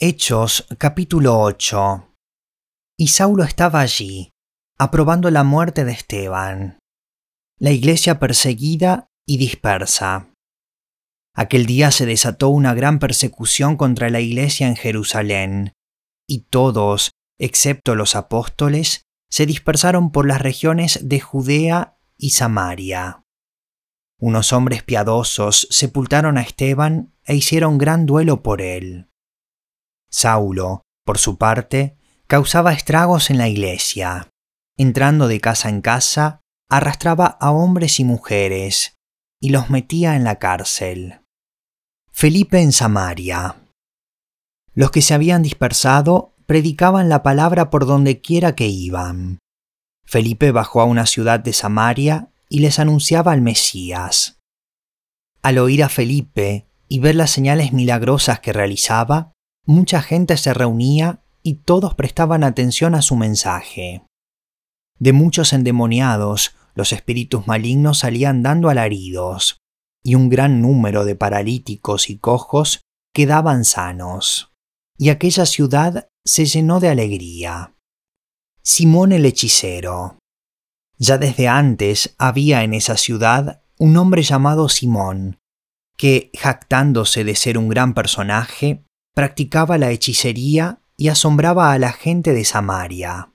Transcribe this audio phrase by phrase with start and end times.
[0.00, 2.14] Hechos capítulo 8
[2.96, 4.30] Y Saulo estaba allí,
[4.78, 6.78] aprobando la muerte de Esteban.
[7.58, 10.32] La iglesia perseguida y dispersa.
[11.34, 15.72] Aquel día se desató una gran persecución contra la iglesia en Jerusalén,
[16.28, 23.24] y todos, excepto los apóstoles, se dispersaron por las regiones de Judea y Samaria.
[24.20, 29.08] Unos hombres piadosos sepultaron a Esteban e hicieron gran duelo por él.
[30.10, 34.30] Saulo, por su parte, causaba estragos en la iglesia.
[34.76, 38.96] Entrando de casa en casa, arrastraba a hombres y mujeres
[39.40, 41.20] y los metía en la cárcel.
[42.12, 43.56] Felipe en Samaria.
[44.74, 49.38] Los que se habían dispersado predicaban la palabra por donde quiera que iban.
[50.04, 54.38] Felipe bajó a una ciudad de Samaria y les anunciaba al Mesías.
[55.42, 59.32] Al oír a Felipe y ver las señales milagrosas que realizaba,
[59.68, 64.02] mucha gente se reunía y todos prestaban atención a su mensaje.
[64.98, 69.58] De muchos endemoniados, los espíritus malignos salían dando alaridos,
[70.02, 72.80] y un gran número de paralíticos y cojos
[73.12, 74.52] quedaban sanos.
[74.96, 77.74] Y aquella ciudad se llenó de alegría.
[78.62, 80.18] Simón el hechicero.
[80.96, 85.38] Ya desde antes había en esa ciudad un hombre llamado Simón,
[85.98, 88.84] que, jactándose de ser un gran personaje,
[89.18, 93.32] practicaba la hechicería y asombraba a la gente de Samaria.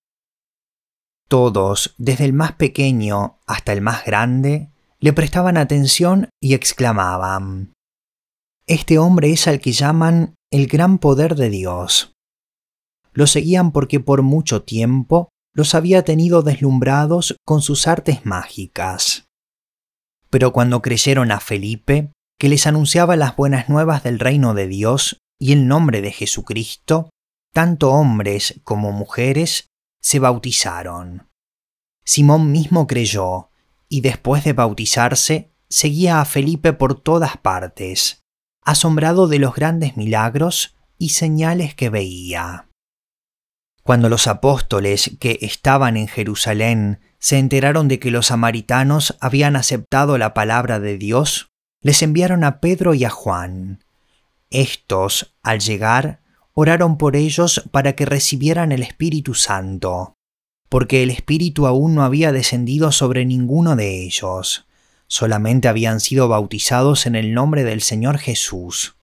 [1.28, 7.74] Todos, desde el más pequeño hasta el más grande, le prestaban atención y exclamaban,
[8.66, 12.14] Este hombre es al que llaman el gran poder de Dios.
[13.12, 19.26] Lo seguían porque por mucho tiempo los había tenido deslumbrados con sus artes mágicas.
[20.30, 25.18] Pero cuando creyeron a Felipe, que les anunciaba las buenas nuevas del reino de Dios,
[25.44, 27.10] y el nombre de Jesucristo,
[27.54, 29.68] tanto hombres como mujeres
[30.02, 31.28] se bautizaron.
[32.06, 33.50] Simón mismo creyó,
[33.90, 38.22] y después de bautizarse, seguía a Felipe por todas partes,
[38.64, 42.70] asombrado de los grandes milagros y señales que veía.
[43.84, 50.18] Cuando los apóstoles que estaban en Jerusalén se enteraron de que los samaritanos habían aceptado
[50.18, 51.50] la palabra de Dios,
[51.82, 53.83] les enviaron a Pedro y a Juan,
[54.54, 56.22] estos, al llegar,
[56.54, 60.14] oraron por ellos para que recibieran el Espíritu Santo,
[60.70, 64.68] porque el Espíritu aún no había descendido sobre ninguno de ellos,
[65.08, 68.96] solamente habían sido bautizados en el nombre del Señor Jesús.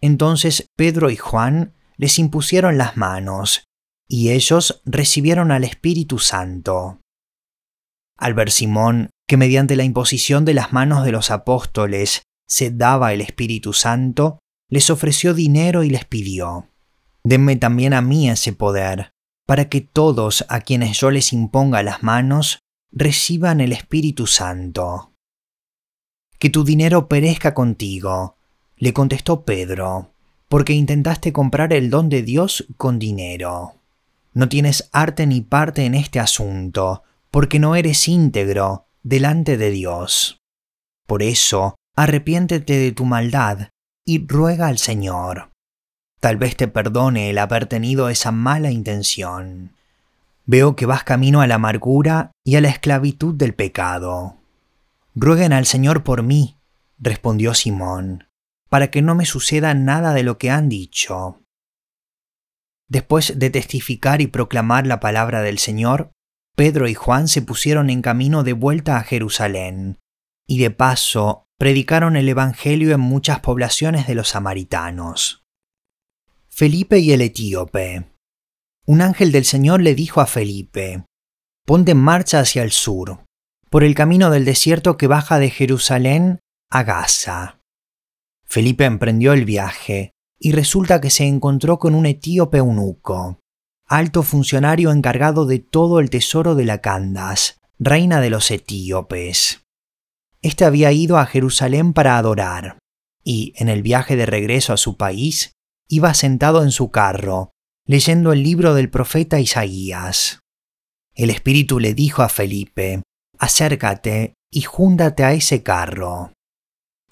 [0.00, 3.64] Entonces Pedro y Juan les impusieron las manos,
[4.06, 7.00] y ellos recibieron al Espíritu Santo.
[8.16, 13.12] Al ver Simón que mediante la imposición de las manos de los apóstoles se daba
[13.12, 14.38] el Espíritu Santo,
[14.70, 16.68] les ofreció dinero y les pidió,
[17.24, 19.10] Denme también a mí ese poder,
[19.46, 25.12] para que todos a quienes yo les imponga las manos reciban el Espíritu Santo.
[26.38, 28.36] Que tu dinero perezca contigo,
[28.76, 30.12] le contestó Pedro,
[30.48, 33.74] porque intentaste comprar el don de Dios con dinero.
[34.32, 40.40] No tienes arte ni parte en este asunto, porque no eres íntegro delante de Dios.
[41.06, 43.68] Por eso, arrepiéntete de tu maldad
[44.08, 45.50] y ruega al Señor.
[46.18, 49.74] Tal vez te perdone el haber tenido esa mala intención.
[50.46, 54.38] Veo que vas camino a la amargura y a la esclavitud del pecado.
[55.14, 56.56] Rueguen al Señor por mí,
[56.98, 58.24] respondió Simón,
[58.70, 61.42] para que no me suceda nada de lo que han dicho.
[62.88, 66.12] Después de testificar y proclamar la palabra del Señor,
[66.56, 69.98] Pedro y Juan se pusieron en camino de vuelta a Jerusalén,
[70.46, 75.42] y de paso predicaron el Evangelio en muchas poblaciones de los samaritanos.
[76.48, 78.04] Felipe y el etíope.
[78.86, 81.04] Un ángel del Señor le dijo a Felipe,
[81.66, 83.24] Ponte en marcha hacia el sur,
[83.68, 86.38] por el camino del desierto que baja de Jerusalén
[86.70, 87.60] a Gaza.
[88.44, 93.40] Felipe emprendió el viaje, y resulta que se encontró con un etíope eunuco,
[93.86, 99.67] alto funcionario encargado de todo el tesoro de la Candas, reina de los etíopes.
[100.42, 102.78] Este había ido a Jerusalén para adorar,
[103.24, 105.52] y en el viaje de regreso a su país
[105.88, 107.50] iba sentado en su carro,
[107.86, 110.40] leyendo el libro del profeta Isaías.
[111.14, 113.02] El Espíritu le dijo a Felipe,
[113.38, 116.32] Acércate y júntate a ese carro.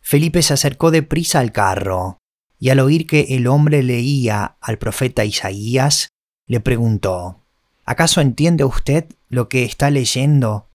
[0.01, 2.19] Felipe se acercó deprisa al carro,
[2.59, 6.11] y al oír que el hombre leía al profeta Isaías,
[6.47, 7.43] le preguntó,
[7.85, 10.69] ¿Acaso entiende usted lo que está leyendo?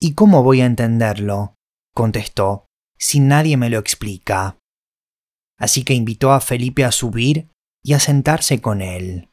[0.00, 1.54] ¿Y cómo voy a entenderlo?
[1.92, 2.66] contestó,
[2.96, 4.56] si nadie me lo explica.
[5.58, 7.48] Así que invitó a Felipe a subir
[7.82, 9.30] y a sentarse con él.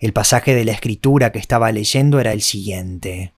[0.00, 3.34] El pasaje de la escritura que estaba leyendo era el siguiente.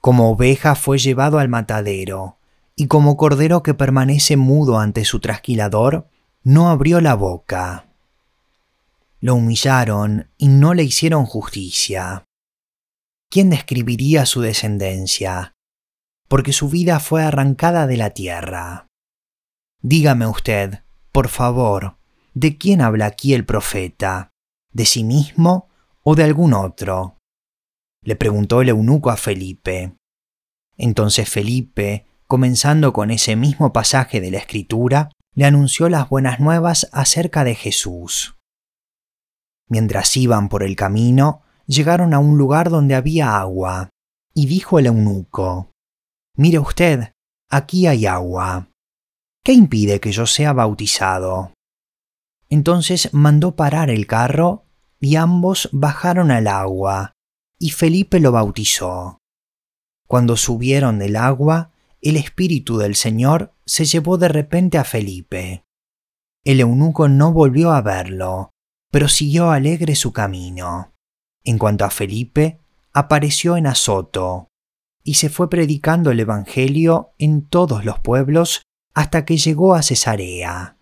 [0.00, 2.38] Como oveja fue llevado al matadero,
[2.76, 6.08] y como cordero que permanece mudo ante su trasquilador,
[6.42, 7.88] no abrió la boca.
[9.20, 12.24] Lo humillaron y no le hicieron justicia.
[13.32, 15.52] ¿Quién describiría su descendencia?
[16.26, 18.88] Porque su vida fue arrancada de la tierra.
[19.80, 20.82] Dígame usted,
[21.12, 21.96] por favor,
[22.34, 24.30] ¿de quién habla aquí el profeta?
[24.72, 25.68] ¿De sí mismo
[26.02, 27.18] o de algún otro?
[28.02, 29.94] Le preguntó el eunuco a Felipe.
[30.76, 36.88] Entonces Felipe, comenzando con ese mismo pasaje de la Escritura, le anunció las buenas nuevas
[36.90, 38.34] acerca de Jesús.
[39.68, 43.90] Mientras iban por el camino, llegaron a un lugar donde había agua,
[44.34, 45.70] y dijo el eunuco,
[46.36, 47.12] Mire usted,
[47.48, 48.68] aquí hay agua.
[49.44, 51.52] ¿Qué impide que yo sea bautizado?
[52.48, 54.64] Entonces mandó parar el carro
[54.98, 57.12] y ambos bajaron al agua,
[57.58, 59.18] y Felipe lo bautizó.
[60.08, 61.70] Cuando subieron del agua,
[62.00, 65.62] el Espíritu del Señor se llevó de repente a Felipe.
[66.44, 68.50] El eunuco no volvió a verlo,
[68.90, 70.89] pero siguió alegre su camino.
[71.44, 72.60] En cuanto a Felipe,
[72.92, 74.48] apareció en Azoto,
[75.02, 78.62] y se fue predicando el Evangelio en todos los pueblos
[78.94, 80.76] hasta que llegó a Cesarea.